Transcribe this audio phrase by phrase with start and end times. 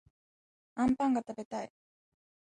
[0.73, 1.71] あんぱんがたべたい